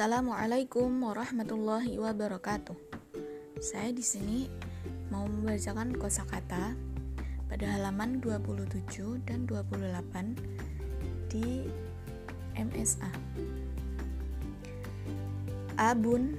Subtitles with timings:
[0.00, 2.72] Assalamualaikum warahmatullahi wabarakatuh.
[3.60, 4.48] Saya di sini
[5.12, 6.72] mau membacakan kosakata
[7.44, 10.40] pada halaman 27 dan 28
[11.28, 11.68] di
[12.56, 13.12] MSA.
[15.76, 16.32] Abun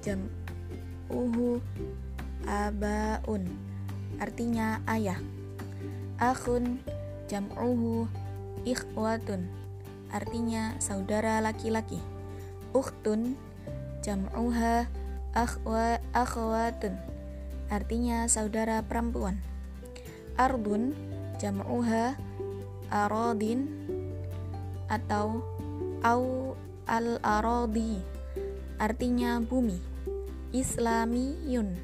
[0.00, 0.24] jam
[1.12, 1.60] uhu
[2.48, 3.52] abaun
[4.16, 5.20] artinya ayah.
[6.16, 6.80] Akhun
[7.28, 8.08] jam'uhu
[8.64, 9.44] ikhwatun
[10.08, 12.13] artinya saudara laki-laki.
[12.74, 13.38] Ukhtun
[14.02, 14.90] jam'uha
[15.30, 16.98] akhwa akhwatun
[17.70, 19.38] artinya saudara perempuan.
[20.34, 20.90] Ardun
[21.38, 22.18] jam'uha
[22.90, 23.70] aradin
[24.90, 25.46] atau
[26.02, 26.54] au
[26.90, 28.02] al aradi
[28.82, 29.78] artinya bumi.
[30.54, 31.74] Islamiyun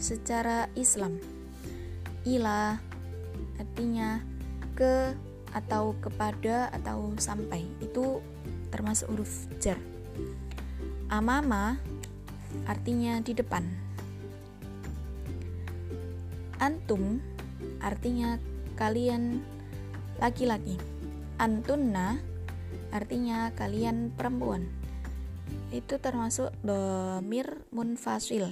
[0.00, 1.20] secara Islam.
[2.24, 2.80] Ila
[3.60, 4.20] artinya
[4.72, 5.12] ke
[5.52, 8.20] atau kepada atau sampai itu
[8.72, 9.76] termasuk huruf jar.
[11.08, 11.80] Amama
[12.68, 13.64] artinya di depan.
[16.58, 17.22] Antum
[17.80, 18.36] artinya
[18.74, 19.40] kalian
[20.18, 20.76] laki-laki.
[21.38, 22.18] Antunna
[22.90, 24.66] artinya kalian perempuan.
[25.70, 28.50] Itu termasuk domir munfasil.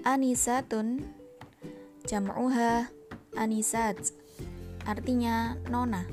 [0.00, 1.04] Anisatun
[2.08, 2.88] jam'uha
[3.36, 4.16] anisat
[4.88, 6.08] artinya nona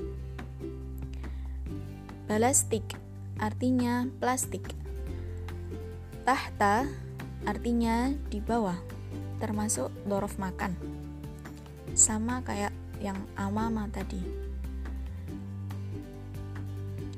[2.27, 2.83] balastik
[3.39, 4.67] artinya plastik.
[6.27, 6.83] Tahta
[7.47, 8.75] artinya di bawah
[9.39, 10.75] termasuk dorof makan.
[11.95, 14.19] Sama kayak yang amama tadi.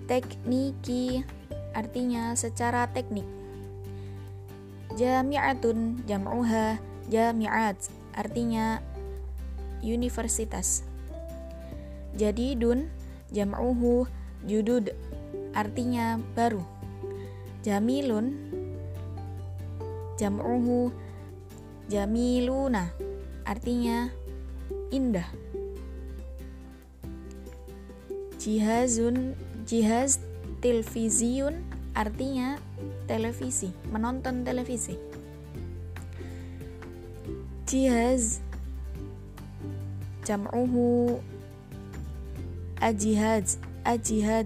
[0.05, 1.25] Tekniki
[1.73, 3.25] artinya secara teknik.
[4.93, 6.77] Jami'atun jam'uha
[7.09, 7.81] jami'at
[8.13, 8.77] artinya
[9.81, 10.85] universitas.
[12.13, 12.93] Jadi dun
[13.33, 14.91] jam'uhu judud
[15.55, 16.63] artinya baru.
[17.63, 18.35] Jamilun
[20.15, 20.91] jam'uhu
[21.91, 22.91] jamiluna
[23.43, 24.11] artinya
[24.93, 25.27] indah.
[28.39, 29.35] Jihazun
[29.67, 30.23] jihaz
[30.63, 31.59] televisiun
[31.91, 32.55] artinya
[33.11, 35.09] televisi, menonton televisi
[37.69, 38.41] jihaz
[40.25, 41.21] jam'uhu
[42.81, 43.45] ajihad
[43.89, 44.45] ajihad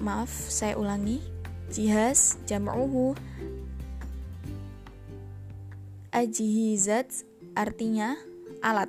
[0.00, 1.20] maaf saya ulangi.
[1.68, 3.12] Jihaz jam'uhu.
[6.14, 8.16] Ajihizat artinya
[8.64, 8.88] alat.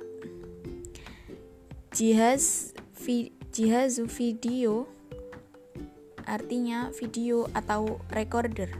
[1.92, 2.72] Jihaz
[3.04, 4.88] vi, jihazu video
[6.24, 8.72] artinya video atau recorder.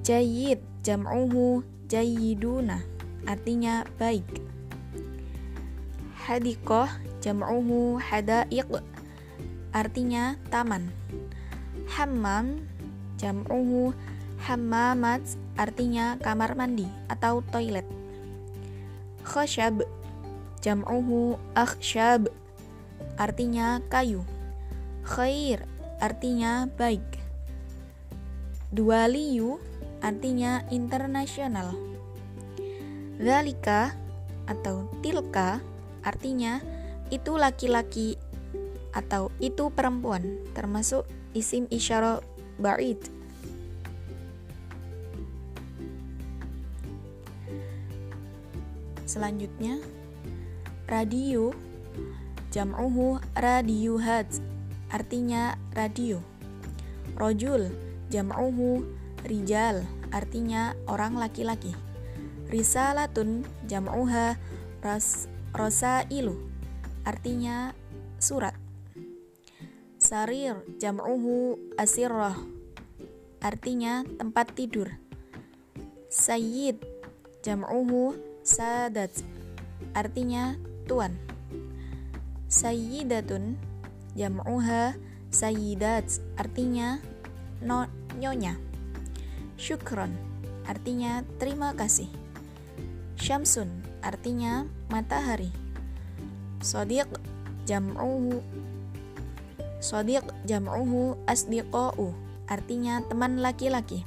[0.00, 1.60] Jayyid jam'uhu.
[1.90, 2.80] Jayyiduna
[3.26, 4.49] artinya baik.
[6.30, 6.86] Hadikoh
[7.18, 8.70] jam'uhu hadaiq
[9.74, 10.94] artinya taman.
[11.90, 12.62] Hammam
[13.18, 13.90] jam'uhu
[14.38, 15.26] hammamat
[15.58, 17.82] artinya kamar mandi atau toilet.
[19.26, 19.82] Khoshab
[20.62, 22.30] jam'uhu akhshab
[23.18, 24.22] artinya kayu.
[25.02, 25.66] Khair
[25.98, 27.18] artinya baik.
[28.70, 29.58] Dualiyu
[29.98, 31.74] artinya internasional.
[33.18, 33.98] Zalika
[34.46, 35.58] atau tilka
[36.04, 36.62] artinya
[37.10, 38.16] itu laki-laki
[38.90, 42.22] atau itu perempuan, termasuk isim isyara
[42.58, 42.98] ba'id.
[49.06, 49.82] Selanjutnya,
[50.86, 51.50] radio
[52.54, 54.26] jam'uhu radiyuhat
[54.90, 56.22] artinya radio.
[57.18, 57.74] Rojul
[58.10, 58.86] jam'uhu
[59.26, 59.82] rijal
[60.14, 61.74] artinya orang laki-laki.
[62.50, 64.34] Risalatun jam'uha
[64.82, 66.38] ras rosailu
[67.02, 67.74] artinya
[68.20, 68.54] surat.
[70.00, 72.36] Sarir jam'uhu asirrah
[73.40, 74.88] artinya tempat tidur.
[76.10, 76.80] Sayyid
[77.44, 79.12] jam'uhu sadat
[79.92, 80.56] artinya
[80.88, 81.16] tuan.
[82.50, 83.54] Sayyidatun
[84.18, 84.98] jam'uha
[85.30, 86.98] sayyidat artinya
[87.62, 87.86] no,
[88.18, 88.58] nyonya.
[89.54, 90.10] Syukron
[90.66, 92.10] artinya terima kasih.
[93.20, 95.52] Syamsun artinya matahari.
[96.60, 97.08] Sodiq
[97.64, 98.40] jam'uhu
[99.80, 102.12] Sodiq jam'uhu asdiqa'u
[102.44, 104.04] artinya teman laki-laki.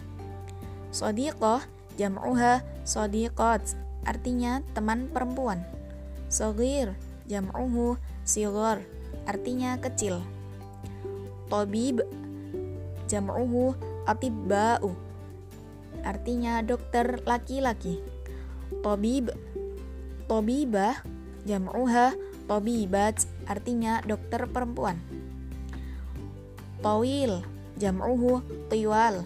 [0.94, 1.66] Sodiqoh
[1.98, 3.74] jam'uha sodiqat
[4.06, 5.66] artinya teman perempuan.
[6.30, 6.94] Sogir
[7.26, 8.86] jam'uhu sigor
[9.26, 10.22] artinya kecil.
[11.50, 12.06] Tobib
[13.10, 13.74] jam'uhu
[14.06, 14.94] atibba'u
[16.06, 17.98] artinya dokter laki-laki.
[18.86, 19.34] Tobib
[20.26, 21.04] Tobibah
[21.44, 22.16] jam'uha
[22.48, 25.00] tobibat artinya dokter perempuan.
[26.84, 27.44] Tawil
[27.80, 29.24] jam'uhu tiwal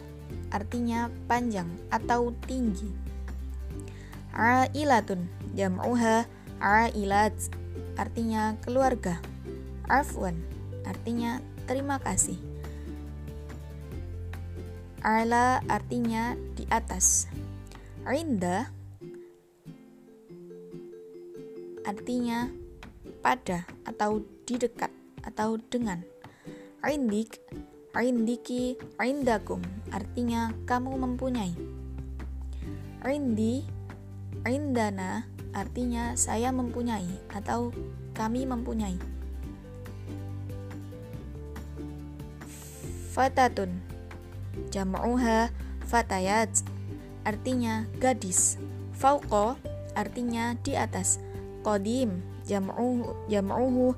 [0.53, 2.89] artinya panjang atau tinggi.
[4.37, 5.25] Ailatun
[5.57, 6.29] jam'uha
[6.61, 7.33] ailat
[7.97, 9.17] artinya keluarga.
[9.89, 10.37] Afwan
[10.85, 12.37] artinya terima kasih.
[15.01, 17.29] Ala artinya di atas.
[18.07, 18.76] Rinda
[21.87, 22.51] artinya
[23.23, 24.91] pada atau di dekat
[25.23, 26.03] atau dengan.
[26.83, 27.39] Rindik,
[27.95, 29.63] rindiki, rindakum
[29.95, 31.55] artinya kamu mempunyai.
[33.01, 33.63] Rindi,
[34.43, 37.71] rindana artinya saya mempunyai atau
[38.11, 38.99] kami mempunyai.
[43.15, 43.81] Fatatun
[44.69, 45.49] jam'uha
[45.87, 46.51] fatayat
[47.25, 48.59] artinya gadis.
[48.93, 49.57] Fauqo
[49.97, 51.21] artinya di atas
[51.65, 53.93] qadim jam'uhu jam'uhu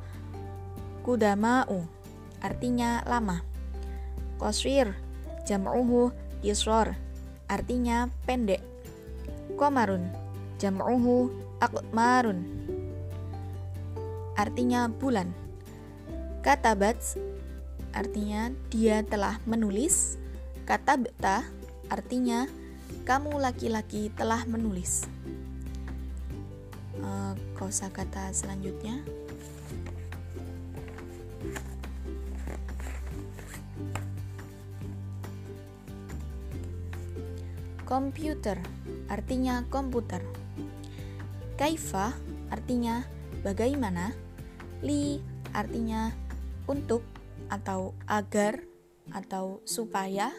[1.03, 1.85] kudama'u
[2.39, 3.43] artinya lama.
[4.39, 4.95] Qasir
[5.43, 6.11] jam'uhu
[6.45, 6.95] isror
[7.51, 8.63] artinya pendek.
[9.59, 10.07] Komarun
[10.61, 12.45] jam'uhu akmarun
[14.39, 15.35] artinya bulan.
[16.39, 16.95] Katabat
[17.91, 20.15] artinya dia telah menulis.
[20.63, 21.43] Katabta
[21.89, 22.45] artinya
[23.03, 25.09] kamu laki-laki telah menulis
[27.03, 29.03] uh, kosakata selanjutnya.
[37.83, 38.61] Komputer
[39.09, 40.21] artinya komputer.
[41.57, 42.13] Kaifa
[42.53, 43.03] artinya
[43.41, 44.13] bagaimana.
[44.79, 45.19] Li
[45.51, 46.13] artinya
[46.69, 47.03] untuk
[47.49, 48.61] atau agar
[49.11, 50.29] atau supaya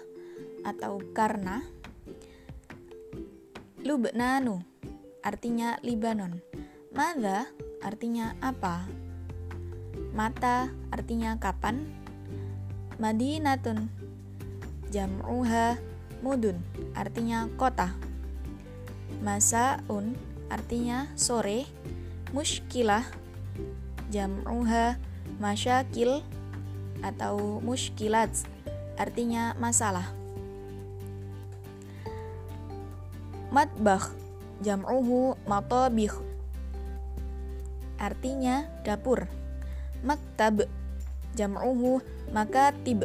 [0.63, 1.67] atau karena.
[3.81, 4.61] Lubnanu
[5.21, 6.41] artinya Libanon.
[6.91, 7.47] Mada
[7.81, 8.85] artinya apa?
[10.11, 11.87] Mata artinya kapan?
[13.01, 13.89] Madinatun
[14.91, 15.79] jam'uha
[16.21, 16.61] mudun
[16.93, 17.95] artinya kota.
[19.23, 20.19] Masaun
[20.51, 21.65] artinya sore.
[22.31, 23.03] Muskilah
[24.15, 24.99] jam'uha
[25.43, 26.23] masyakil
[27.03, 28.31] atau muskilat
[29.01, 30.11] artinya masalah.
[33.51, 34.20] Matbah
[34.61, 36.13] jam'uhu matabih
[38.01, 39.29] artinya dapur.
[40.01, 40.65] Maktab
[41.37, 42.01] jam'uhu
[42.33, 43.05] makatib.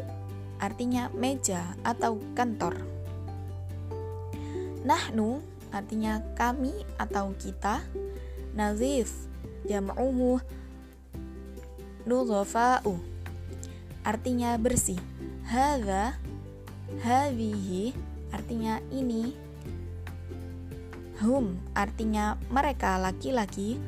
[0.55, 2.79] Artinya meja atau kantor.
[4.87, 5.43] Nahnu
[5.75, 7.83] artinya kami atau kita.
[8.55, 9.11] Nazif
[9.67, 10.39] jam'uhu.
[12.07, 12.95] Nudhafa'u
[14.07, 14.97] artinya bersih.
[15.43, 16.15] Hadza
[17.03, 17.91] hadhihi
[18.31, 19.44] artinya ini
[21.21, 23.79] hum artinya mereka laki-laki,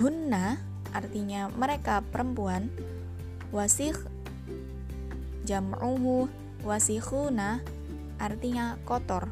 [0.00, 0.58] hunna
[0.90, 2.72] artinya mereka perempuan,
[3.52, 3.94] wasih
[5.44, 6.30] jam'uhu.
[6.62, 7.58] Wasihuna
[8.22, 9.26] artinya kotor.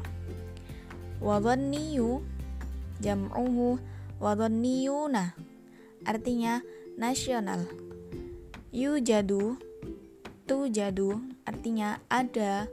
[1.23, 2.19] Wadhanniyu
[2.99, 3.79] jam'uhu.
[4.19, 5.31] Wadhanniyuna
[6.03, 6.59] artinya
[6.99, 7.65] nasional.
[8.75, 9.55] Yujadu
[10.43, 12.67] tujadu artinya ada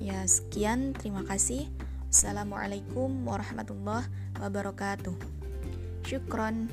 [0.00, 0.96] Ya, sekian.
[0.96, 1.68] Terima kasih.
[2.08, 4.08] Assalamualaikum warahmatullahi
[4.40, 5.12] wabarakatuh.
[6.08, 6.72] Syukron.